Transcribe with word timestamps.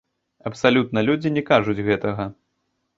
Абсалютна 0.49 1.05
людзі 1.11 1.35
не 1.37 1.47
кажуць 1.53 1.79
гэтага. 1.93 2.31